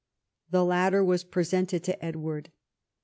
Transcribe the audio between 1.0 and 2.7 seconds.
was presented to Edward.